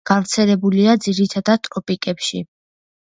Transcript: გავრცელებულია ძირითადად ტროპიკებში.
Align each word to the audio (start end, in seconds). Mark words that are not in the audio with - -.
გავრცელებულია 0.09 0.95
ძირითადად 1.07 1.67
ტროპიკებში. 1.69 2.41